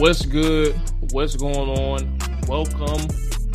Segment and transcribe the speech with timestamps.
[0.00, 0.80] What's good?
[1.12, 2.18] What's going on?
[2.48, 3.06] Welcome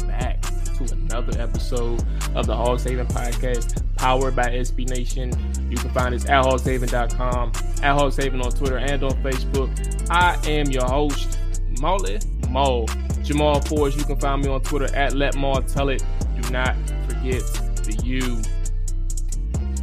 [0.08, 0.40] back
[0.78, 2.06] to another episode
[2.36, 5.32] of the Hogs Haven Podcast, powered by SB Nation.
[5.72, 10.08] You can find us at hogshaven.com, at hogshaven on Twitter and on Facebook.
[10.12, 11.40] I am your host,
[11.82, 12.20] Molly
[12.52, 12.86] Mo.
[13.24, 13.98] Jamual Forrest.
[13.98, 16.06] You can find me on Twitter at Let Maul Tell It.
[16.40, 16.76] Do not
[17.08, 17.42] forget
[17.86, 18.40] the U.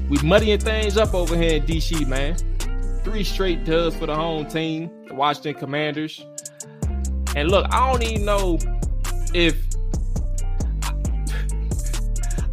[0.09, 2.37] We muddying things up over here in DC, man.
[3.03, 6.25] Three straight dubs for the home team, the Washington Commanders.
[7.35, 8.59] And look, I don't even know
[9.35, 9.67] if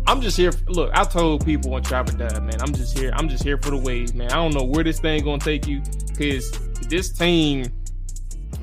[0.07, 0.51] I'm just here.
[0.51, 3.11] For, look, I told people on Trapper Dad, man, I'm just here.
[3.13, 4.31] I'm just here for the waves, man.
[4.31, 6.51] I don't know where this thing gonna take you because
[6.87, 7.65] this team,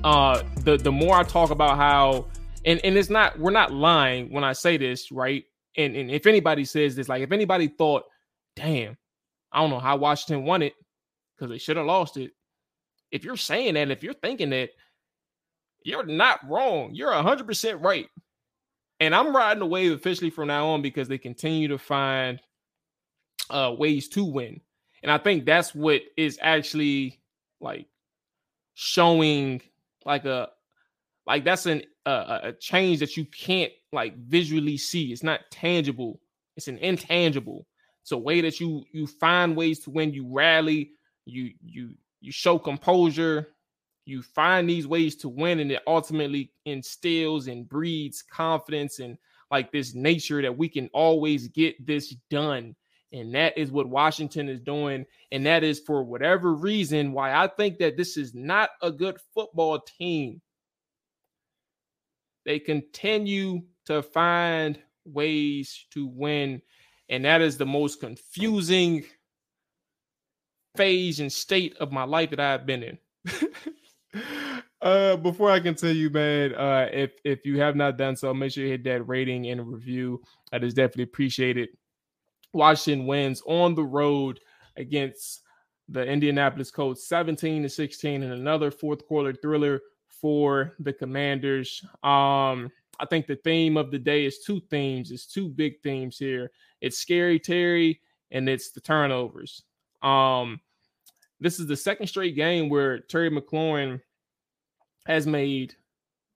[0.02, 2.26] uh, the the more I talk about how,
[2.64, 5.44] and and it's not we're not lying when I say this, right?
[5.76, 8.04] And and if anybody says this, like if anybody thought,
[8.56, 8.96] damn,
[9.52, 10.72] I don't know how Washington won it
[11.36, 12.32] because they should have lost it.
[13.12, 14.70] If you're saying that, if you're thinking that
[15.86, 16.90] you're not wrong.
[16.94, 18.08] You're 100% right.
[18.98, 22.40] And I'm riding the wave officially from now on because they continue to find
[23.50, 24.60] uh, ways to win.
[25.04, 27.20] And I think that's what is actually
[27.60, 27.86] like
[28.74, 29.62] showing
[30.04, 30.48] like a
[31.24, 35.12] like that's an uh, a change that you can't like visually see.
[35.12, 36.20] It's not tangible.
[36.56, 37.64] It's an intangible.
[38.02, 40.12] It's a way that you you find ways to win.
[40.12, 40.92] You rally.
[41.26, 43.52] You you you show composure
[44.06, 49.18] you find these ways to win and it ultimately instills and breeds confidence and
[49.50, 52.74] like this nature that we can always get this done.
[53.12, 57.48] And that is what Washington is doing and that is for whatever reason why I
[57.48, 60.40] think that this is not a good football team.
[62.44, 66.62] They continue to find ways to win
[67.08, 69.04] and that is the most confusing
[70.76, 72.98] phase and state of my life that I've been in
[74.82, 75.58] uh, before I
[75.92, 79.06] you, man, uh, if if you have not done so, make sure you hit that
[79.08, 80.22] rating and review.
[80.52, 81.68] That is definitely appreciated.
[82.52, 84.40] Washington wins on the road
[84.76, 85.42] against
[85.88, 91.84] the Indianapolis Colts, 17 to 16, and another fourth quarter thriller for the Commanders.
[92.02, 95.10] Um, I think the theme of the day is two themes.
[95.10, 96.50] It's two big themes here.
[96.80, 98.00] It's scary Terry
[98.30, 99.62] and it's the turnovers.
[100.02, 100.60] Um,
[101.40, 104.00] this is the second straight game where Terry McLaurin
[105.06, 105.74] has made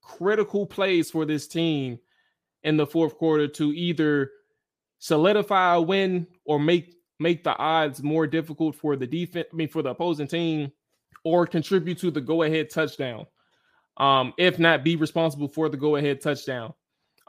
[0.02, 1.98] critical plays for this team
[2.62, 4.30] in the fourth quarter to either
[4.98, 9.68] solidify a win or make make the odds more difficult for the defense, I mean
[9.68, 10.72] for the opposing team,
[11.24, 13.26] or contribute to the go-ahead touchdown.
[13.98, 16.72] Um, if not, be responsible for the go-ahead touchdown.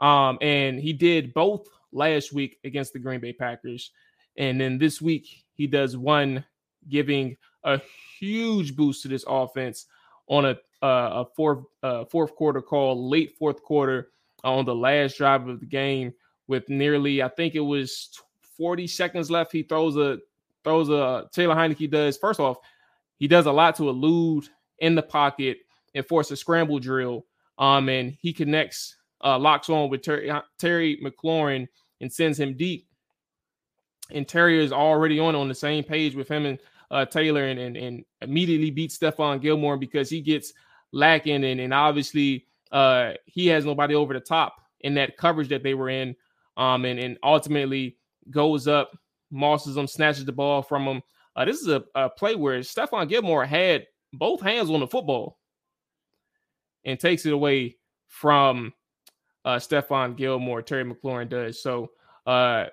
[0.00, 3.90] Um, and he did both last week against the Green Bay Packers.
[4.38, 6.44] And then this week he does one
[6.88, 7.80] giving a
[8.18, 9.86] huge boost to this offense
[10.28, 14.08] on a uh, a fourth uh, fourth quarter call, late fourth quarter
[14.42, 16.12] on the last drive of the game
[16.48, 18.10] with nearly I think it was
[18.56, 19.52] 40 seconds left.
[19.52, 20.18] He throws a
[20.64, 22.58] throws a Taylor Heinicke does first off
[23.22, 24.48] he does a lot to elude
[24.80, 25.58] in the pocket
[25.94, 27.24] and force a scramble drill.
[27.56, 31.68] Um, and he connects, uh, locks on with Terry, Terry McLaurin
[32.00, 32.88] and sends him deep.
[34.10, 36.58] And Terry is already on on the same page with him and
[36.92, 40.52] uh, Taylor and, and, and immediately beat Stephon Gilmore because he gets
[40.92, 45.62] lacking and, and obviously uh, he has nobody over the top in that coverage that
[45.62, 46.14] they were in.
[46.58, 47.96] Um, and, and ultimately
[48.30, 48.96] goes up,
[49.30, 51.02] mosses him, snatches the ball from him.
[51.34, 55.38] Uh, this is a, a play where Stephon Gilmore had both hands on the football
[56.84, 57.78] and takes it away
[58.08, 58.74] from
[59.46, 60.60] uh, Stephon Gilmore.
[60.60, 61.62] Terry McLaurin does.
[61.62, 61.90] So
[62.26, 62.66] uh,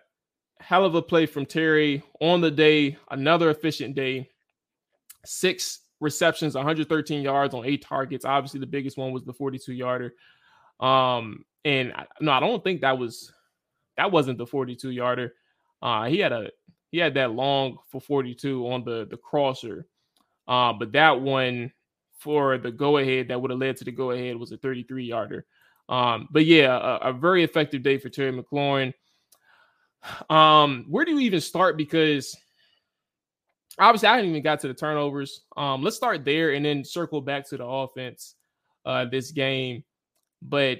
[0.59, 4.29] hell of a play from Terry on the day, another efficient day.
[5.25, 8.25] Six receptions, 113 yards on eight targets.
[8.25, 10.13] Obviously, the biggest one was the 42 yarder.
[10.79, 13.33] Um, and no, I don't think that was
[13.97, 15.33] that wasn't the 42 yarder.
[15.81, 16.49] Uh, he had a
[16.91, 19.85] he had that long for 42 on the the crosser.
[20.47, 21.71] Uh, but that one
[22.17, 25.05] for the go ahead that would have led to the go ahead was a 33
[25.05, 25.45] yarder.
[25.89, 28.93] Um, but yeah, a, a, very effective day for Terry McLaurin.
[30.29, 31.77] Um, where do you even start?
[31.77, 32.35] Because
[33.77, 35.41] obviously I haven't even got to the turnovers.
[35.57, 38.35] Um, let's start there and then circle back to the offense
[38.85, 39.83] uh this game.
[40.41, 40.79] But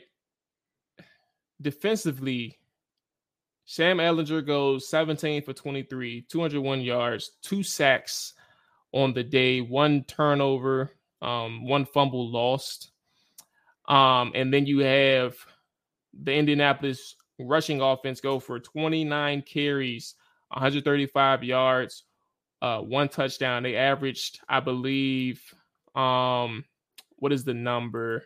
[1.62, 2.58] defensively,
[3.66, 8.34] Sam Ehlinger goes 17 for 23, 201 yards, two sacks
[8.94, 12.92] on the day, one turnover, um, one fumble lost.
[13.88, 15.36] Um, and then you have
[16.20, 20.16] the Indianapolis rushing offense go for 29 carries,
[20.50, 22.04] 135 yards,
[22.62, 23.64] uh, one touchdown.
[23.64, 25.42] They averaged, I believe,
[25.96, 26.66] um,
[27.18, 28.24] what is the number?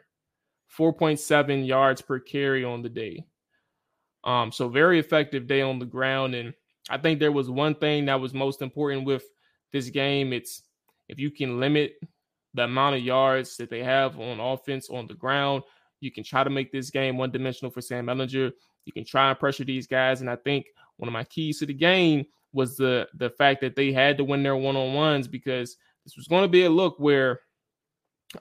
[0.78, 3.26] 4.7 yards per carry on the day.
[4.24, 6.34] Um, so very effective day on the ground.
[6.34, 6.54] And
[6.90, 9.24] I think there was one thing that was most important with
[9.72, 10.34] this game.
[10.34, 10.64] It's
[11.10, 11.94] if you can limit
[12.54, 15.64] the amount of yards that they have on offense on the ground,
[16.00, 18.52] you can try to make this game one dimensional for Sam Ehlinger.
[18.86, 20.22] You can try and pressure these guys.
[20.22, 20.66] And I think
[20.98, 24.24] one of my keys to the game was the the fact that they had to
[24.24, 27.42] win their one on ones because this was going to be a look where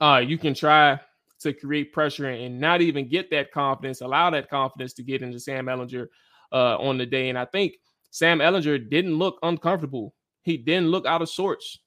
[0.00, 1.00] uh, you can try
[1.41, 5.41] to create pressure and not even get that confidence, allow that confidence to get into
[5.41, 6.06] Sam Ehlinger
[6.53, 7.29] uh, on the day.
[7.29, 7.75] And I think
[8.11, 10.15] Sam Ehlinger didn't look uncomfortable.
[10.43, 11.79] He didn't look out of sorts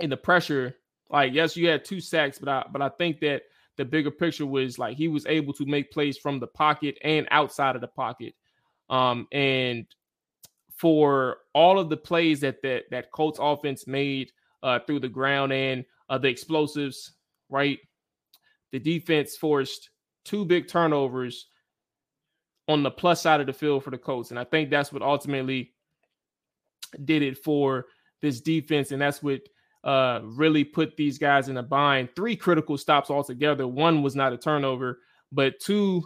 [0.00, 0.76] in the pressure.
[1.10, 3.42] Like, yes, you had two sacks, but I but I think that
[3.76, 7.26] the bigger picture was like he was able to make plays from the pocket and
[7.30, 8.34] outside of the pocket.
[8.90, 9.86] Um, and
[10.76, 14.32] for all of the plays that that that Colts offense made
[14.62, 17.12] uh, through the ground and uh, the explosives,
[17.48, 17.78] right?
[18.74, 19.90] the defense forced
[20.24, 21.46] two big turnovers
[22.66, 24.30] on the plus side of the field for the Colts.
[24.30, 25.72] And I think that's what ultimately
[27.04, 27.86] did it for
[28.20, 28.90] this defense.
[28.90, 29.42] And that's what
[29.84, 32.08] uh, really put these guys in a bind.
[32.16, 33.68] Three critical stops altogether.
[33.68, 35.00] One was not a turnover,
[35.30, 36.02] but two,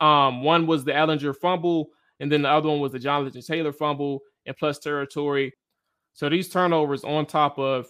[0.00, 3.72] um, one was the Ehlinger fumble, and then the other one was the Jonathan Taylor
[3.72, 5.52] fumble and plus territory.
[6.14, 7.86] So these turnovers on top of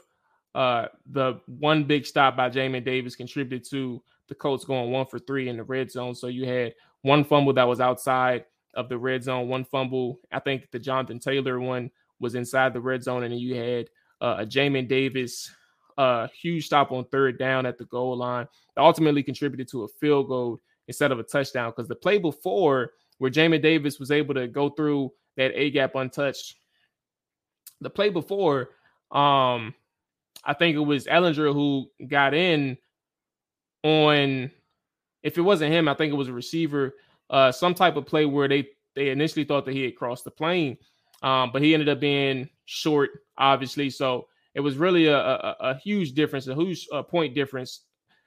[0.54, 5.20] uh, the one big stop by Jamin Davis contributed to the Colts going one for
[5.20, 6.14] three in the red zone.
[6.14, 8.44] So you had one fumble that was outside
[8.74, 10.20] of the red zone, one fumble.
[10.32, 13.88] I think the Jonathan Taylor one was inside the red zone, and then you had
[14.20, 15.50] uh, a Jamin Davis
[15.98, 18.46] uh, huge stop on third down at the goal line.
[18.74, 20.58] That ultimately contributed to a field goal
[20.88, 24.70] instead of a touchdown because the play before where Jamin Davis was able to go
[24.70, 26.56] through that A gap untouched.
[27.82, 28.70] The play before,
[29.10, 29.74] um,
[30.44, 32.78] I think it was Ehlinger who got in
[33.82, 34.50] on
[35.22, 36.94] if it wasn't him, I think it was a receiver,
[37.28, 40.30] uh, some type of play where they they initially thought that he had crossed the
[40.30, 40.76] plane,
[41.22, 43.90] um, but he ended up being short, obviously.
[43.90, 47.82] So it was really a, a, a huge difference, a huge uh, point difference,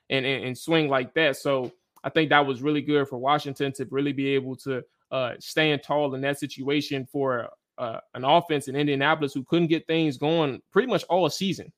[0.10, 1.38] and in swing like that.
[1.38, 1.72] So
[2.04, 5.84] I think that was really good for Washington to really be able to uh, stand
[5.84, 10.62] tall in that situation for uh, an offense in Indianapolis who couldn't get things going
[10.72, 11.72] pretty much all season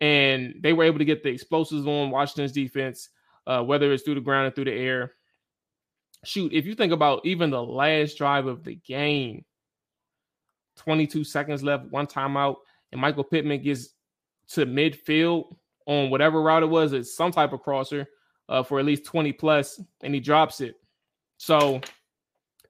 [0.00, 3.08] and they were able to get the explosives on Washington's defense,
[3.46, 5.12] uh, whether it's through the ground or through the air.
[6.24, 9.44] Shoot, if you think about even the last drive of the game,
[10.78, 12.56] 22 seconds left, one timeout,
[12.92, 13.90] and Michael Pittman gets
[14.50, 18.06] to midfield on whatever route it was, it's some type of crosser
[18.48, 20.76] uh, for at least 20 plus, and he drops it.
[21.38, 21.80] So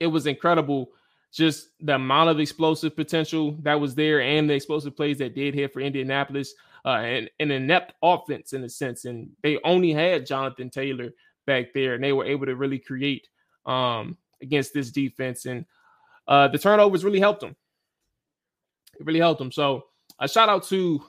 [0.00, 0.90] it was incredible
[1.32, 5.54] just the amount of explosive potential that was there and the explosive plays that did
[5.54, 9.04] hit for Indianapolis uh, and an inept offense in a sense.
[9.04, 11.10] And they only had Jonathan Taylor
[11.46, 13.28] back there, and they were able to really create
[13.66, 15.44] um, against this defense.
[15.44, 15.66] And
[16.26, 17.56] uh, the turnovers really helped them.
[18.98, 19.52] It really helped them.
[19.52, 19.84] So
[20.18, 21.02] a shout out to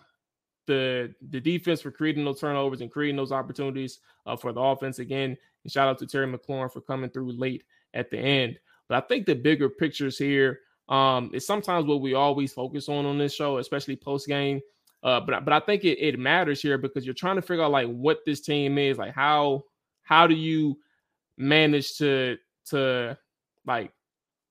[0.68, 5.00] the the defense for creating those turnovers and creating those opportunities uh, for the offense
[5.00, 5.36] again.
[5.63, 7.63] And shout out to Terry McLaurin for coming through late
[7.94, 8.59] at the end.
[8.87, 10.59] But I think the bigger pictures here
[10.90, 14.61] um, is sometimes what we always focus on on this show, especially post game.
[15.02, 17.71] Uh, but but I think it, it matters here because you're trying to figure out
[17.71, 19.63] like what this team is, like how
[20.04, 20.78] how do you
[21.37, 23.18] manage to to
[23.66, 23.94] like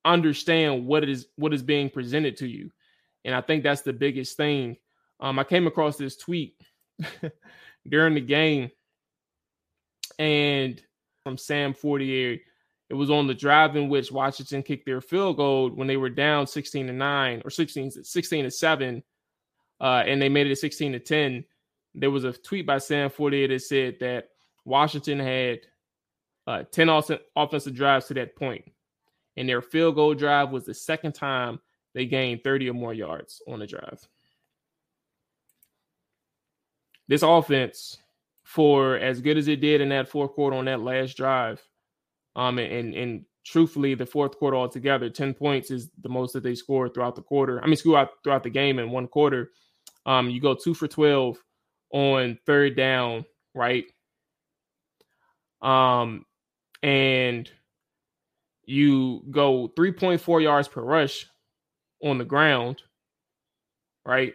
[0.05, 2.71] understand what is what is being presented to you,
[3.29, 4.79] and I think that's the biggest thing.
[5.21, 6.59] Um, I came across this tweet
[7.87, 8.71] during the game,
[10.19, 10.81] and
[11.23, 12.39] from Sam Fortier.
[12.91, 16.09] It was on the drive in which Washington kicked their field goal when they were
[16.09, 19.03] down 16 to 9 or 16, 16 to 7
[19.79, 21.45] uh, and they made it 16 to 10.
[21.95, 24.29] There was a tweet by Sam Fortier that said that
[24.65, 25.59] Washington had
[26.47, 26.89] uh, 10
[27.37, 28.65] offensive drives to that point,
[29.37, 31.61] and their field goal drive was the second time
[31.99, 34.07] they gained 30 or more yards on the drive.
[37.09, 37.99] This offense,
[38.45, 41.61] for as good as it did in that fourth quarter on that last drive,
[42.37, 46.55] um, and and truthfully, the fourth quarter altogether, 10 points is the most that they
[46.55, 47.61] scored throughout the quarter.
[47.61, 49.50] I mean, throughout throughout the game in one quarter.
[50.07, 51.37] Um, you go two for 12
[51.93, 53.25] on third down,
[53.55, 53.87] right?
[55.61, 56.26] Um,
[56.81, 57.50] and
[58.64, 61.26] you go 3.4 yards per rush
[62.02, 62.83] on the ground,
[64.05, 64.35] right?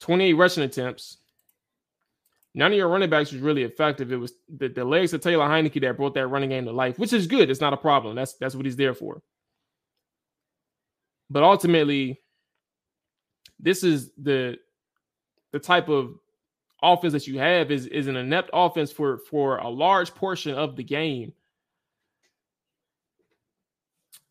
[0.00, 1.18] 28 rushing attempts.
[2.54, 4.12] None of your running backs was really effective.
[4.12, 6.98] It was the, the legs of Taylor Heinicke that brought that running game to life,
[6.98, 7.48] which is good.
[7.48, 8.16] It's not a problem.
[8.16, 9.22] That's that's what he's there for.
[11.28, 12.20] But ultimately,
[13.60, 14.58] this is the
[15.52, 16.14] the type of
[16.82, 20.74] offense that you have is is an inept offense for for a large portion of
[20.74, 21.32] the game.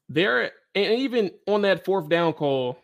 [0.10, 2.78] There and even on that fourth down call,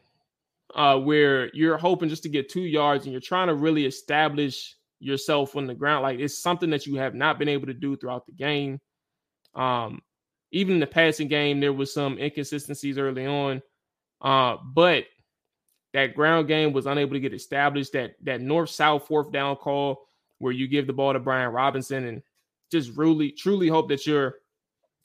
[0.74, 4.76] uh, where you're hoping just to get two yards and you're trying to really establish
[5.00, 7.96] yourself on the ground, like it's something that you have not been able to do
[7.96, 8.80] throughout the game.
[9.54, 10.02] Um,
[10.52, 13.62] even in the passing game, there was some inconsistencies early on.
[14.22, 15.06] Uh, but
[15.94, 17.94] that ground game was unable to get established.
[17.94, 20.08] That that north south fourth down call
[20.40, 22.22] where you give the ball to Brian Robinson and
[22.72, 24.06] just really truly hope that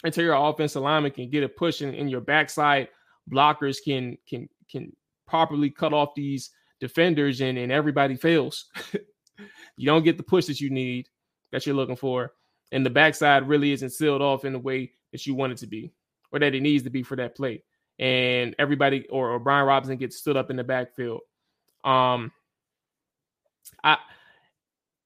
[0.03, 2.89] your interior offensive lineman can get a push in, in your backside
[3.31, 4.93] blockers can can can
[5.27, 8.67] properly cut off these defenders and, and everybody fails.
[9.77, 11.09] you don't get the push that you need
[11.53, 12.33] that you're looking for.
[12.73, 15.67] And the backside really isn't sealed off in the way that you want it to
[15.67, 15.93] be
[16.33, 17.63] or that it needs to be for that play
[17.99, 21.21] and everybody or, or Brian Robinson gets stood up in the backfield.
[21.85, 22.33] Um,
[23.85, 23.99] I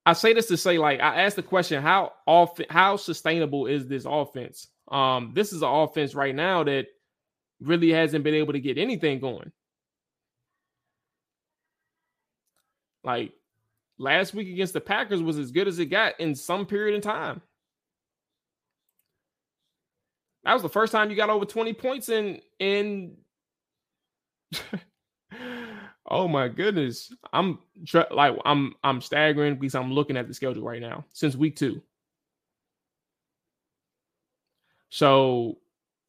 [0.06, 3.86] I say this to say, like, I asked the question, how often how sustainable is
[3.86, 4.68] this offense?
[4.88, 6.86] Um, this is an offense right now that
[7.60, 9.52] really hasn't been able to get anything going.
[13.02, 13.32] Like
[13.98, 17.02] last week against the Packers was as good as it got in some period of
[17.02, 17.42] time.
[20.44, 23.16] That was the first time you got over 20 points in in
[26.06, 27.12] Oh my goodness.
[27.32, 27.58] I'm
[28.10, 31.80] like I'm I'm staggering because I'm looking at the schedule right now since week 2.
[34.94, 35.58] So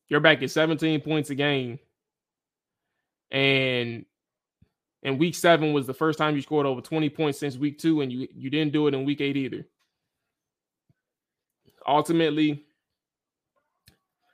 [0.10, 1.80] you're back at 17 points a game.
[3.32, 4.06] And
[5.02, 8.02] and week 7 was the first time you scored over 20 points since week 2
[8.02, 9.66] and you you didn't do it in week 8 either.
[11.88, 12.64] Ultimately,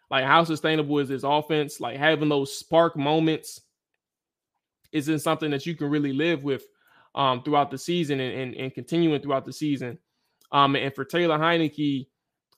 [0.10, 1.79] like, how sustainable is this offense?
[1.79, 3.62] Like, having those spark moments
[4.91, 6.65] isn't something that you can really live with
[7.15, 9.98] um, throughout the season and, and, and, continuing throughout the season.
[10.51, 12.08] Um, and for Taylor Heinicke,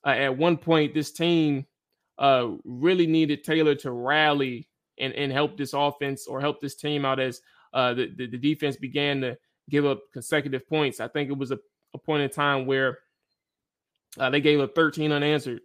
[0.05, 1.67] uh, at one point, this team
[2.17, 4.67] uh, really needed Taylor to rally
[4.99, 7.41] and, and help this offense or help this team out as
[7.73, 9.37] uh, the, the, the defense began to
[9.69, 10.99] give up consecutive points.
[10.99, 11.59] I think it was a,
[11.93, 12.99] a point in time where
[14.19, 15.61] uh, they gave up 13 unanswered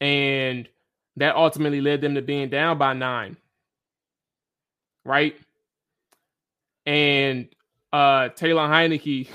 [0.00, 0.68] and
[1.16, 3.36] that ultimately led them to being down by nine.
[5.04, 5.36] Right.
[6.86, 7.48] And
[7.92, 9.28] uh, Taylor Heinicke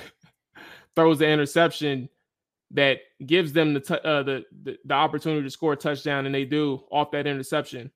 [0.96, 2.10] throws the interception
[2.74, 6.34] that gives them the, t- uh, the, the the opportunity to score a touchdown, and
[6.34, 7.92] they do off that interception.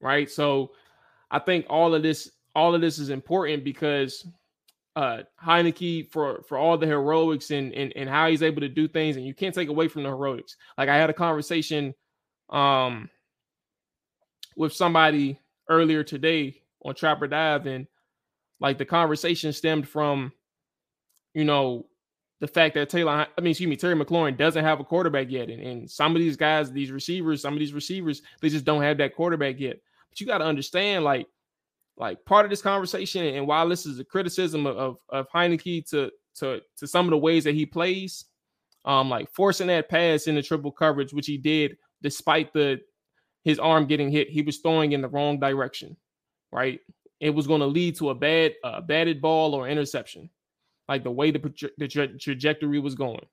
[0.00, 0.30] Right.
[0.30, 0.72] So
[1.30, 4.26] I think all of this all of this is important because
[4.96, 8.88] uh Heinicke for for all the heroics and, and and how he's able to do
[8.88, 10.56] things, and you can't take away from the heroics.
[10.76, 11.94] Like I had a conversation
[12.48, 13.10] um
[14.56, 15.38] with somebody
[15.68, 17.86] earlier today on Trapper Dive, and
[18.60, 20.32] like the conversation stemmed from,
[21.34, 21.86] you know,
[22.40, 25.48] the fact that Taylor, I mean, excuse me, Terry McLaurin doesn't have a quarterback yet,
[25.50, 28.82] and, and some of these guys, these receivers, some of these receivers, they just don't
[28.82, 29.78] have that quarterback yet.
[30.10, 31.26] But you got to understand, like
[31.96, 36.10] like part of this conversation, and while this is a criticism of of, Heinicke to
[36.36, 38.26] to to some of the ways that he plays,
[38.84, 42.80] um, like forcing that pass in the triple coverage, which he did despite the
[43.44, 45.96] his arm getting hit, he was throwing in the wrong direction,
[46.52, 46.80] right?
[47.20, 50.30] It was going to lead to a bad a batted ball or interception,
[50.88, 53.26] like the way the, the tra- trajectory was going.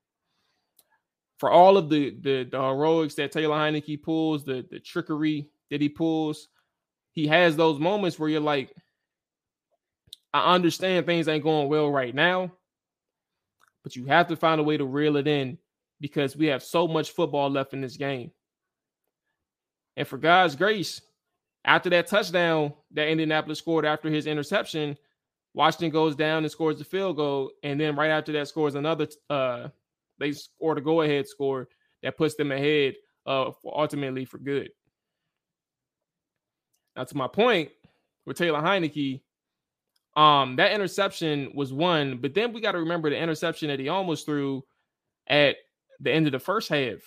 [1.38, 5.82] For all of the, the the heroics that Taylor Heinicke pulls, the the trickery that
[5.82, 6.48] he pulls,
[7.12, 8.72] he has those moments where you're like,
[10.34, 12.52] I understand things ain't going well right now,
[13.84, 15.58] but you have to find a way to reel it in
[16.02, 18.32] because we have so much football left in this game.
[19.98, 21.02] And for God's grace,
[21.64, 24.98] after that touchdown that Indianapolis scored after his interception,
[25.56, 29.08] Washington goes down and scores the field goal, and then right after that scores another.
[29.30, 29.70] Uh,
[30.20, 31.70] they scored a go-ahead score
[32.04, 32.96] that puts them ahead,
[33.26, 34.70] uh, for ultimately for good.
[36.96, 37.70] Now, to my point
[38.26, 39.22] with Taylor Heinicke,
[40.18, 43.88] um, that interception was one, but then we got to remember the interception that he
[43.88, 44.62] almost threw
[45.28, 45.56] at
[46.02, 47.00] the end of the first half.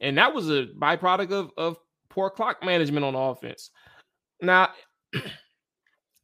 [0.00, 1.76] And that was a byproduct of, of
[2.08, 3.70] poor clock management on offense.
[4.40, 4.70] Now,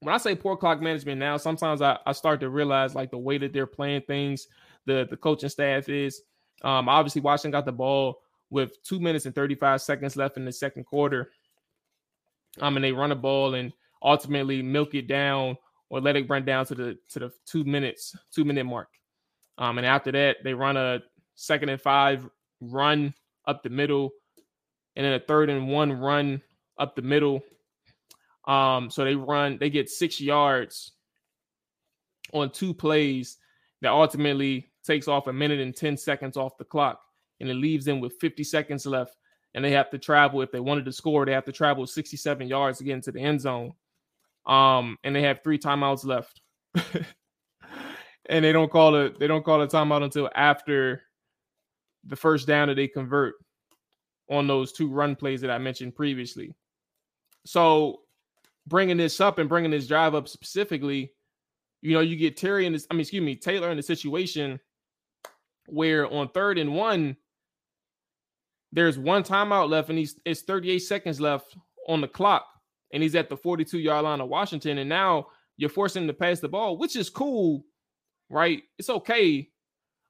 [0.05, 3.19] when I say poor clock management now, sometimes I, I start to realize like the
[3.19, 4.49] way that they're playing things,
[4.87, 6.23] the, the coaching staff is.
[6.63, 8.21] Um, obviously, Washington got the ball
[8.51, 11.31] with two minutes and 35 seconds left in the second quarter.
[12.61, 15.57] Um, and they run a ball and ultimately milk it down
[15.89, 18.89] or let it run down to the to the two minutes, two minute mark.
[19.59, 21.01] Um, and after that, they run a
[21.35, 22.29] second and five
[22.61, 23.15] run
[23.47, 24.11] up the middle,
[24.97, 26.43] and then a third and one run
[26.79, 27.43] up the middle.
[28.47, 30.93] Um, so they run, they get six yards
[32.33, 33.39] on two plays
[33.81, 37.01] that ultimately takes off a minute and 10 seconds off the clock.
[37.41, 39.17] And it leaves them with 50 seconds left.
[39.55, 42.49] And they have to travel, if they wanted to score, they have to travel 67
[42.49, 43.73] yards to get into the end zone.
[44.47, 46.41] Um, and they have three timeouts left.
[48.27, 51.03] and they don't call it, they don't call a timeout until after
[52.05, 53.35] the first down that they convert
[54.31, 56.53] on those two run plays that I mentioned previously.
[57.47, 58.01] So
[58.67, 61.13] bringing this up and bringing this drive up specifically,
[61.83, 64.59] you know, you get Terry in this, I mean, excuse me, Taylor in the situation
[65.67, 67.17] where on third and one,
[68.73, 71.57] there's one timeout left and he's it's 38 seconds left
[71.89, 72.47] on the clock,
[72.93, 74.79] and he's at the 42 yard line of Washington.
[74.79, 77.65] And now you're forcing him to pass the ball, which is cool,
[78.31, 78.63] right?
[78.79, 79.49] It's okay.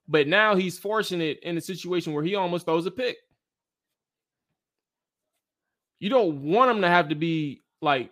[0.07, 3.17] But now he's forcing it in a situation where he almost throws a pick.
[5.99, 8.11] You don't want him to have to be like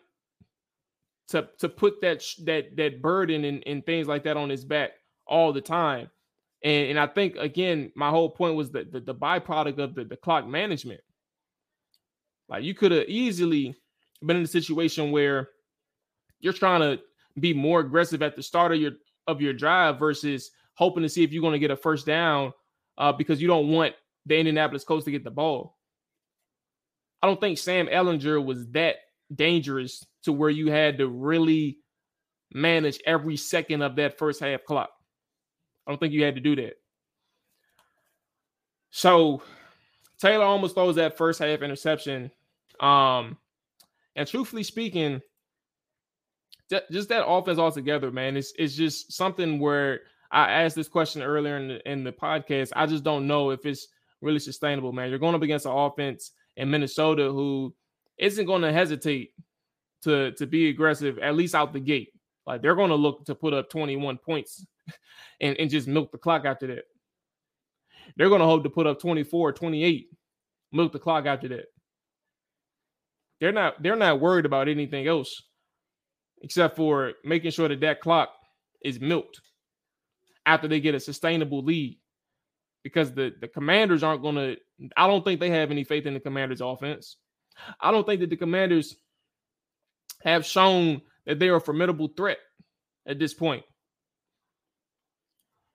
[1.34, 4.92] to to put that that that burden and, and things like that on his back
[5.26, 6.10] all the time.
[6.64, 10.06] And and I think again, my whole point was that the, the byproduct of the,
[10.06, 11.02] the clock management.
[12.48, 13.76] Like you could have easily
[14.22, 15.50] been in a situation where
[16.40, 17.02] you're trying to
[17.40, 18.92] be more aggressive at the start of your
[19.28, 22.54] of your drive versus hoping to see if you're going to get a first down
[23.00, 23.96] uh, because you don't want
[24.28, 25.78] the Indianapolis Colts to get the ball.
[27.24, 28.98] I don't think Sam Ehlinger was that
[29.36, 31.80] dangerous to where you had to really
[32.54, 34.90] manage every second of that first half clock.
[35.86, 36.74] I don't think you had to do that.
[38.92, 39.42] So
[40.20, 42.32] Taylor almost throws that first half interception.
[42.80, 43.38] Um,
[44.16, 45.22] and truthfully speaking,
[46.92, 51.58] just that offense altogether, man, it's it's just something where I asked this question earlier
[51.58, 52.72] in the, in the podcast.
[52.76, 53.88] I just don't know if it's
[54.22, 55.10] really sustainable, man.
[55.10, 57.74] You're going up against an offense in Minnesota who
[58.18, 59.32] isn't going to hesitate
[60.04, 62.10] to to be aggressive at least out the gate.
[62.46, 64.66] Like they're going to look to put up 21 points
[65.42, 66.84] and, and just milk the clock after that.
[68.18, 70.08] They're going to hope to put up 24, 28,
[70.72, 71.66] milk the clock after that.
[73.40, 75.42] They're not they're not worried about anything else
[76.42, 78.30] except for making sure that that clock
[78.84, 79.40] is milked
[80.46, 81.98] after they get a sustainable lead
[82.84, 84.58] because the the commanders aren't going to
[84.98, 87.18] I don't think they have any faith in the commanders offense.
[87.80, 88.96] I don't think that the commanders
[90.24, 92.38] have shown that they are a formidable threat
[93.06, 93.64] at this point.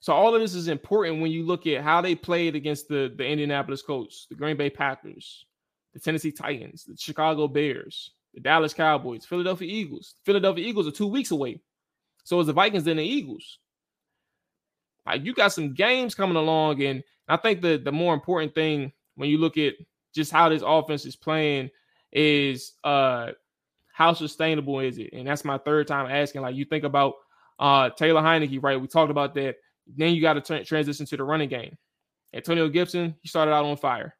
[0.01, 3.13] So all of this is important when you look at how they played against the,
[3.17, 5.45] the Indianapolis Colts, the Green Bay Packers,
[5.93, 10.15] the Tennessee Titans, the Chicago Bears, the Dallas Cowboys, Philadelphia Eagles.
[10.25, 11.61] Philadelphia Eagles are two weeks away.
[12.25, 13.59] So is the Vikings and the Eagles.
[15.07, 18.93] Like you got some games coming along, and I think the the more important thing
[19.17, 19.75] when you look at
[20.15, 21.71] just how this offense is playing
[22.13, 23.29] is uh
[23.93, 25.11] how sustainable is it?
[25.13, 26.43] And that's my third time asking.
[26.43, 27.15] Like you think about
[27.59, 28.81] uh Taylor Heinicke, right?
[28.81, 29.57] We talked about that.
[29.87, 31.77] Then you got to tra- transition to the running game.
[32.35, 34.15] Antonio Gibson, he started out on fire.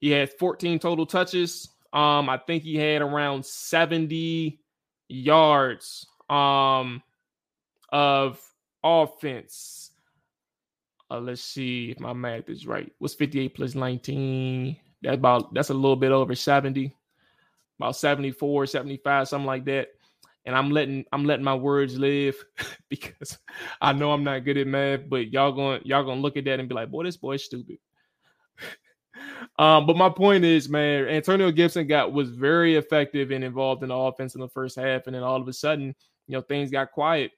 [0.00, 1.70] He had 14 total touches.
[1.92, 4.60] Um, I think he had around 70
[5.08, 7.02] yards um
[7.90, 8.40] of
[8.82, 9.83] offense.
[11.10, 12.92] Uh, let's see if my math is right.
[12.98, 14.76] What's 58 plus 19?
[15.02, 16.94] That's about that's a little bit over 70
[17.78, 19.88] about 74, 75, something like that.
[20.46, 22.36] And I'm letting I'm letting my words live
[22.88, 23.38] because
[23.80, 26.60] I know I'm not good at math, but y'all going y'all gonna look at that
[26.60, 27.78] and be like, boy, this boy's stupid.
[29.58, 33.88] um, but my point is, man, Antonio Gibson got was very effective and involved in
[33.88, 35.94] the offense in the first half, and then all of a sudden,
[36.26, 37.30] you know, things got quiet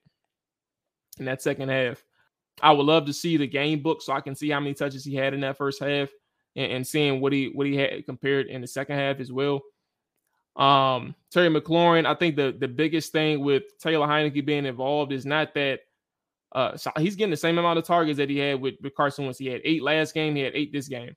[1.20, 2.02] in that second half.
[2.62, 5.05] I would love to see the game book so I can see how many touches
[5.05, 6.09] he had in that first half
[6.55, 9.61] and, and seeing what he what he had compared in the second half as well.
[10.57, 15.27] Um, Terry McLaurin, I think the the biggest thing with Taylor Heinicke being involved is
[15.27, 15.81] not that
[16.53, 19.25] uh so he's getting the same amount of targets that he had with, with Carson
[19.25, 19.38] Wentz.
[19.38, 21.14] He had eight last game, he had eight this game.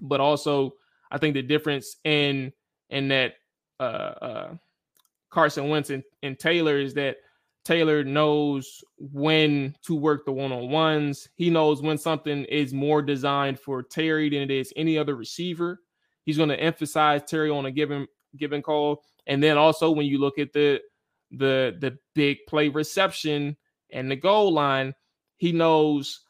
[0.00, 0.74] But also,
[1.10, 2.52] I think the difference in
[2.90, 3.34] in that
[3.80, 4.54] uh uh
[5.30, 7.16] Carson Wentz and, and Taylor is that
[7.64, 11.28] Taylor knows when to work the one-on-ones.
[11.36, 15.80] He knows when something is more designed for Terry than it is any other receiver.
[16.24, 19.02] He's going to emphasize Terry on a given given call.
[19.26, 20.80] And then also when you look at the
[21.30, 23.56] the the big play reception
[23.90, 24.94] and the goal line,
[25.36, 26.20] he knows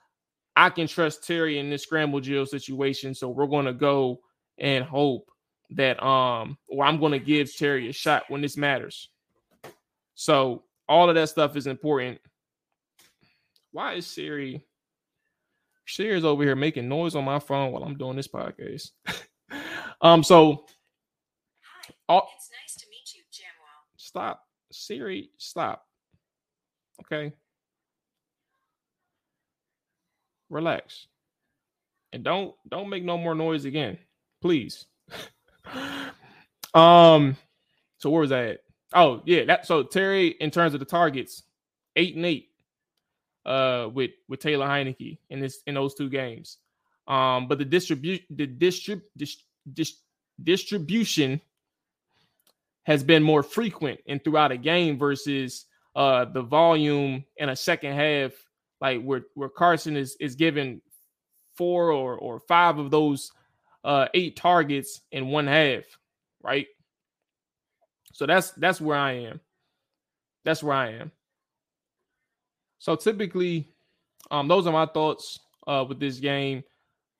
[0.56, 3.14] I can trust Terry in this scramble drill situation.
[3.14, 4.20] So we're going to go
[4.58, 5.30] and hope
[5.70, 9.08] that um or I'm going to give Terry a shot when this matters.
[10.14, 12.20] So all of that stuff is important.
[13.72, 14.62] Why is Siri
[15.86, 18.90] Siri's over here making noise on my phone while I'm doing this podcast?
[20.00, 20.66] Um, so
[22.08, 23.84] Oh, it's nice to meet you, Jamwell.
[23.96, 25.30] Stop, Siri.
[25.38, 25.86] Stop.
[27.00, 27.32] Okay.
[30.50, 31.06] Relax,
[32.12, 33.98] and don't don't make no more noise again,
[34.42, 34.84] please.
[36.74, 37.36] um.
[37.98, 38.44] So where was that?
[38.50, 38.63] At?
[38.94, 41.42] Oh yeah, that so Terry in terms of the targets,
[41.96, 42.50] eight and eight
[43.44, 46.58] uh with with Taylor Heinicke in this in those two games.
[47.08, 49.36] Um, but the distribution the distrib dis,
[49.72, 49.96] dis,
[50.42, 51.40] distribution
[52.84, 57.94] has been more frequent and throughout a game versus uh the volume in a second
[57.94, 58.32] half,
[58.80, 60.80] like where where Carson is is given
[61.56, 63.32] four or or five of those
[63.82, 65.82] uh eight targets in one half,
[66.42, 66.66] right?
[68.14, 69.40] So that's that's where I am.
[70.44, 71.10] That's where I am.
[72.78, 73.68] So typically,
[74.30, 76.62] um, those are my thoughts uh, with this game.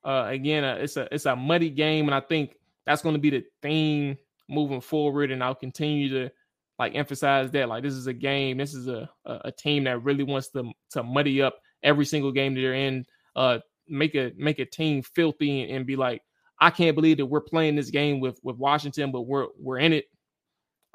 [0.05, 3.21] Uh, again, uh, it's a it's a muddy game, and I think that's going to
[3.21, 4.17] be the theme
[4.49, 5.31] moving forward.
[5.31, 6.31] And I'll continue to
[6.79, 10.05] like emphasize that like this is a game, this is a a, a team that
[10.05, 13.05] really wants to to muddy up every single game that they're in.
[13.35, 16.23] Uh, make a make a team filthy and, and be like,
[16.61, 19.93] I can't believe that we're playing this game with with Washington, but we're we're in
[19.93, 20.05] it.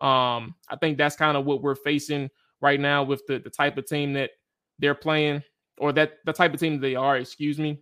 [0.01, 2.29] Um, I think that's kind of what we're facing
[2.61, 4.31] right now with the the type of team that
[4.79, 5.43] they're playing
[5.77, 7.79] or that the type of team they are, excuse me,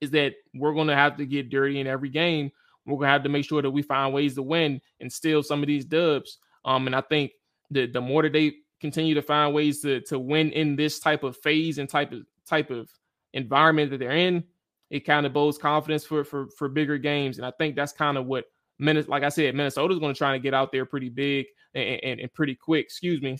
[0.00, 2.50] is that we're going to have to get dirty in every game.
[2.86, 5.42] We're going to have to make sure that we find ways to win and steal
[5.42, 6.38] some of these dubs.
[6.64, 7.32] Um, and I think
[7.70, 11.22] the the more that they continue to find ways to to win in this type
[11.22, 12.90] of phase and type of type of
[13.32, 14.44] environment that they're in,
[14.90, 17.38] it kind of bodes confidence for for for bigger games.
[17.38, 18.44] And I think that's kind of what
[18.78, 22.00] Minnesota, like I said, Minnesota's going to try to get out there pretty big and,
[22.02, 22.86] and, and pretty quick.
[22.86, 23.38] Excuse me.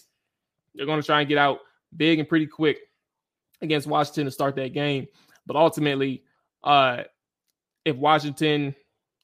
[0.74, 1.58] They're going to try and get out
[1.96, 2.78] big and pretty quick
[3.60, 5.06] against Washington to start that game.
[5.46, 6.24] But ultimately,
[6.62, 7.04] uh,
[7.84, 8.74] if Washington,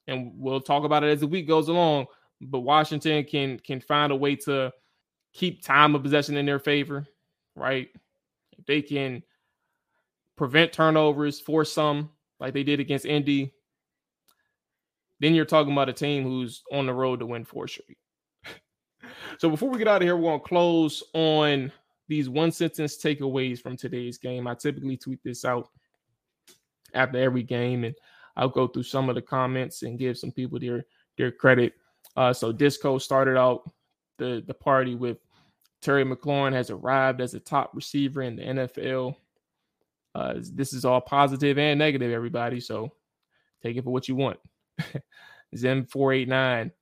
[0.07, 2.07] and we'll talk about it as the week goes along,
[2.41, 4.73] but Washington can can find a way to
[5.33, 7.07] keep time of possession in their favor,
[7.55, 7.89] right?
[8.57, 9.23] If they can
[10.37, 13.53] prevent turnovers, force some like they did against Indy,
[15.21, 17.99] then you're talking about a team who's on the road to win four straight.
[19.39, 21.73] so before we get out of here, we're gonna close on
[22.09, 24.47] these one sentence takeaways from today's game.
[24.47, 25.69] I typically tweet this out
[26.95, 27.95] after every game, and
[28.37, 31.75] I'll go through some of the comments and give some people their their credit.
[32.17, 33.71] Uh, so Disco started out
[34.17, 35.19] the the party with
[35.81, 39.17] Terry McLaurin has arrived as a top receiver in the NFL.
[40.15, 42.61] Uh, this is all positive and negative, everybody.
[42.61, 42.93] So
[43.63, 44.39] take it for what you want.
[45.57, 46.73] Zem four eight nine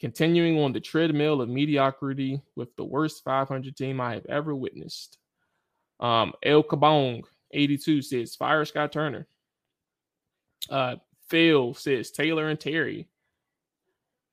[0.00, 5.16] continuing on the treadmill of mediocrity with the worst 500 team I have ever witnessed.
[5.98, 9.26] Um, El Cabong 82 says fire Scott Turner.
[10.68, 10.96] Uh,
[11.28, 13.08] Phil says Taylor and Terry.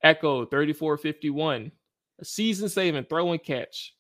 [0.04, 1.72] Echo 3451,
[2.20, 3.96] a season saving throw and catch.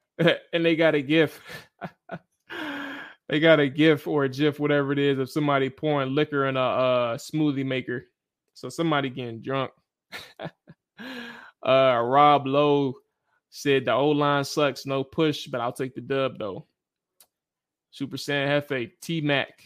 [0.18, 1.40] and they got a gift.
[3.28, 6.56] they got a gift or a gif, whatever it is, of somebody pouring liquor in
[6.56, 8.06] a, a smoothie maker.
[8.54, 9.72] So somebody getting drunk.
[11.62, 12.94] Uh, Rob Lowe
[13.50, 16.66] said the O line sucks, no push, but I'll take the dub though.
[17.90, 19.62] Super Saiyan Hefe, T Mac.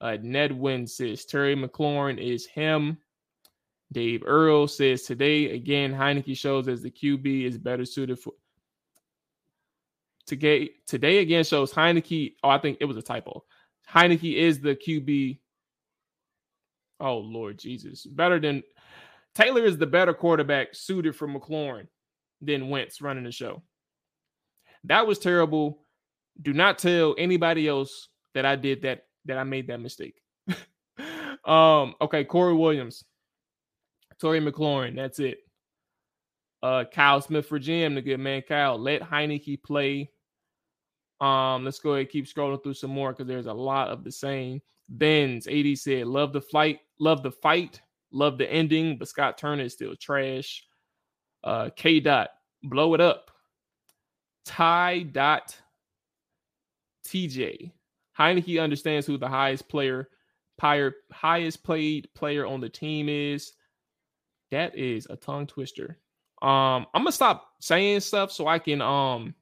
[0.00, 2.98] Uh, Ned Wynn says Terry McLaurin is him.
[3.92, 8.32] Dave Earl says today again Heinicke shows as the QB is better suited for.
[10.26, 12.34] Today, today again shows Heinicke.
[12.42, 13.44] Oh, I think it was a typo.
[13.88, 15.38] Heinicke is the QB.
[17.00, 18.62] Oh Lord Jesus, better than
[19.34, 21.86] Taylor is the better quarterback suited for McLaurin
[22.40, 23.62] than Wentz running the show.
[24.84, 25.84] That was terrible.
[26.40, 30.20] Do not tell anybody else that I did that, that I made that mistake.
[31.44, 33.04] um, okay, Corey Williams,
[34.20, 35.38] Tori McLaurin, that's it.
[36.62, 38.78] Uh, Kyle Smith for Jim, the good man Kyle.
[38.78, 40.10] Let Heinicke play.
[41.20, 44.04] Um, let's go ahead and keep scrolling through some more because there's a lot of
[44.04, 44.60] the same.
[44.90, 47.80] Benz 80 said, Love the flight, love the fight.
[48.12, 50.64] Love the ending, but Scott Turner is still trash.
[51.44, 52.00] Uh, K.
[52.00, 52.30] Dot,
[52.64, 53.30] blow it up.
[54.44, 55.04] Ty.
[55.12, 55.56] Dot.
[57.06, 57.72] TJ.
[58.18, 60.08] Heinicke understands who the highest player,
[60.60, 63.52] higher, highest played player on the team is.
[64.50, 65.98] That is a tongue twister.
[66.42, 69.34] Um, I'm gonna stop saying stuff so I can um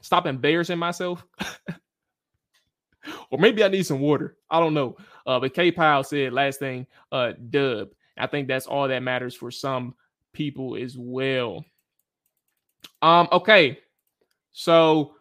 [0.00, 1.24] stop embarrassing myself.
[3.34, 4.36] or maybe I need some water.
[4.48, 4.96] I don't know.
[5.26, 7.88] Uh, but K Powell said last thing, uh, dub.
[8.16, 9.96] I think that's all that matters for some
[10.32, 11.64] people as well.
[13.02, 13.80] Um, okay.
[14.52, 15.16] So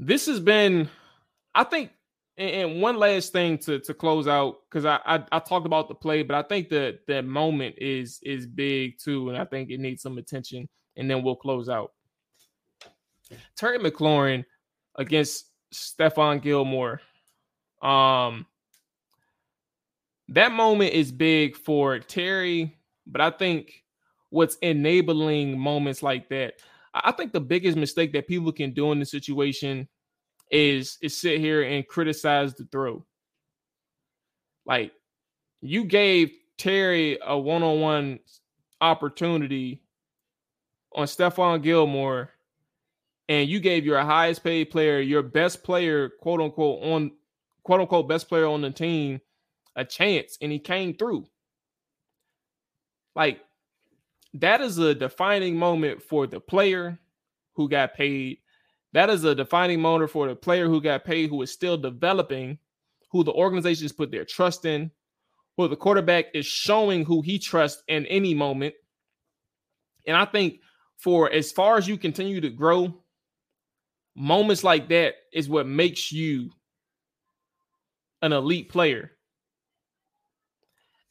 [0.00, 0.88] this has been,
[1.54, 1.92] I think
[2.36, 5.94] and, one last thing to to close out because I, I, I talked about the
[5.94, 9.78] play, but I think that that moment is is big too, and I think it
[9.78, 10.68] needs some attention.
[10.96, 11.92] And then we'll close out.
[13.54, 14.44] Terry McLaurin
[14.96, 17.00] against Stephon Gilmore.
[17.82, 18.46] Um,
[20.28, 23.84] that moment is big for Terry, but I think
[24.30, 26.54] what's enabling moments like that.
[26.94, 29.86] I think the biggest mistake that people can do in this situation
[30.50, 33.04] is is sit here and criticize the throw.
[34.64, 34.92] Like
[35.60, 38.20] you gave Terry a one-on-one
[38.80, 39.82] opportunity
[40.94, 42.30] on Stephon Gilmore,
[43.28, 47.12] and you gave your highest paid player, your best player, quote unquote, on
[47.62, 49.20] quote unquote best player on the team,
[49.74, 51.26] a chance, and he came through.
[53.14, 53.40] Like
[54.34, 56.98] that is a defining moment for the player
[57.54, 58.38] who got paid
[58.96, 62.56] that is a defining moment for the player who got paid, who is still developing,
[63.10, 64.90] who the organizations put their trust in,
[65.58, 68.74] who the quarterback is showing who he trusts in any moment.
[70.06, 70.60] And I think
[70.96, 73.02] for as far as you continue to grow,
[74.16, 76.50] moments like that is what makes you
[78.22, 79.12] an elite player.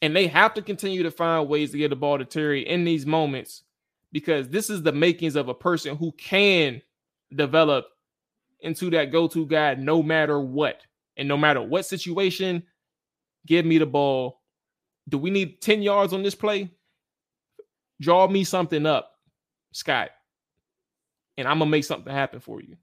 [0.02, 2.84] And they have to continue to find ways to get the ball to Terry in
[2.84, 3.64] these moments
[4.12, 6.82] because this is the makings of a person who can
[7.34, 7.86] develop
[8.60, 10.82] into that go-to guy no matter what.
[11.18, 12.64] And no matter what situation,
[13.46, 14.42] give me the ball.
[15.08, 16.72] Do we need 10 yards on this play?
[18.02, 19.12] Draw me something up,
[19.72, 20.10] Scott.
[21.38, 22.76] And I'm gonna make something happen for you.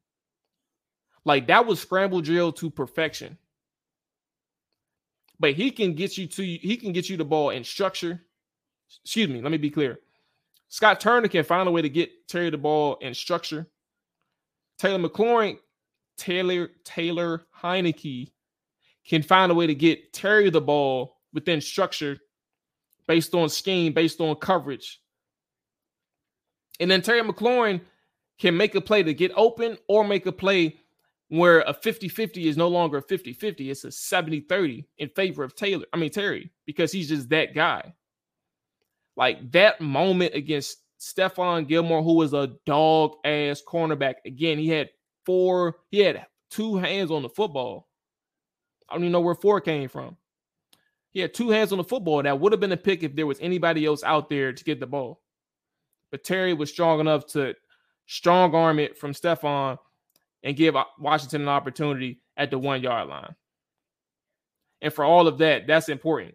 [1.24, 3.38] Like that was scramble drill to perfection.
[5.38, 8.20] But he can get you to he can get you the ball in structure.
[9.04, 9.98] Excuse me, let me be clear.
[10.68, 13.66] Scott Turner can find a way to get Terry the ball in structure.
[14.78, 15.58] Taylor McLaurin,
[16.16, 18.30] Taylor Taylor Heinicke
[19.06, 22.18] can find a way to get Terry the ball within structure
[23.06, 25.00] based on scheme, based on coverage.
[26.80, 27.80] And then Terry McLaurin
[28.38, 30.78] can make a play to get open or make a play
[31.32, 33.70] where a 50-50 is no longer a 50-50.
[33.70, 35.86] It's a 70-30 in favor of Taylor.
[35.90, 37.94] I mean Terry, because he's just that guy.
[39.16, 44.16] Like that moment against Stephon Gilmore, who was a dog ass cornerback.
[44.26, 44.90] Again, he had
[45.24, 47.88] four, he had two hands on the football.
[48.90, 50.18] I don't even know where four came from.
[51.12, 52.22] He had two hands on the football.
[52.22, 54.80] That would have been a pick if there was anybody else out there to get
[54.80, 55.22] the ball.
[56.10, 57.54] But Terry was strong enough to
[58.04, 59.78] strong arm it from Stephon
[60.42, 63.34] and give Washington an opportunity at the one yard line.
[64.80, 66.34] And for all of that, that's important.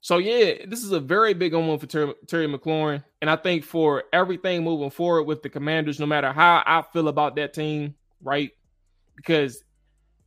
[0.00, 3.64] So yeah, this is a very big one for Terry, Terry McLaurin, and I think
[3.64, 7.94] for everything moving forward with the Commanders, no matter how I feel about that team,
[8.22, 8.52] right?
[9.16, 9.64] Because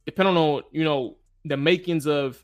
[0.06, 2.44] depending on you know the makings of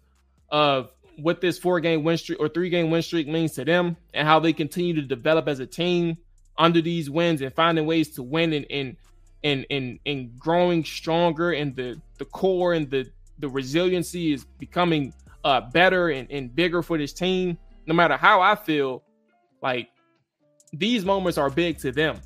[0.50, 3.98] of what this four game win streak or three game win streak means to them,
[4.14, 6.18] and how they continue to develop as a team
[6.58, 8.98] under these wins and finding ways to win and and
[9.44, 15.14] and and, and growing stronger, and the the core and the the resiliency is becoming
[15.44, 19.04] uh, better and, and bigger for this team, no matter how I feel,
[19.62, 19.90] like
[20.74, 22.20] these moments are big to them.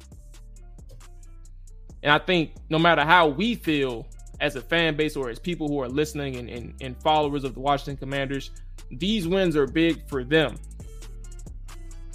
[2.03, 4.07] And I think no matter how we feel
[4.39, 7.53] as a fan base or as people who are listening and, and, and followers of
[7.53, 8.49] the Washington Commanders,
[8.89, 10.57] these wins are big for them.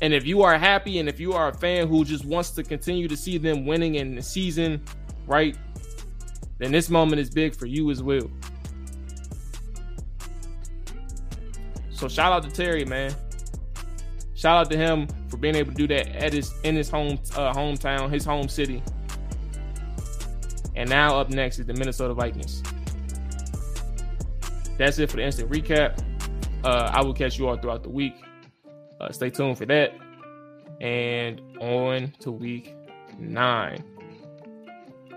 [0.02, 2.62] And if you are happy and if you are a fan who just wants to
[2.62, 4.82] continue to see them winning in the season,
[5.26, 5.56] right,
[6.58, 8.30] then this moment is big for you as well.
[11.90, 13.14] So shout out to Terry, man.
[14.34, 17.18] Shout out to him for being able to do that at his in his home
[17.34, 18.82] uh, hometown, his home city.
[20.74, 22.62] And now up next is the Minnesota Vikings.
[24.76, 25.98] That's it for the instant recap.
[26.62, 28.25] Uh, I will catch you all throughout the week.
[29.00, 29.94] Uh, stay tuned for that.
[30.80, 32.74] And on to week
[33.18, 33.82] nine.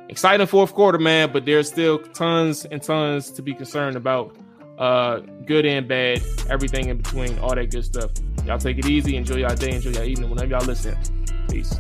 [0.08, 4.36] Exciting fourth quarter, man, but there's still tons and tons to be concerned about
[4.80, 8.12] uh, good and bad, everything in between, all that good stuff.
[8.46, 9.18] Y'all take it easy.
[9.18, 9.76] Enjoy y'all day.
[9.76, 10.30] Enjoy y'all evening.
[10.30, 10.98] Whenever y'all listen.
[11.50, 11.80] Peace.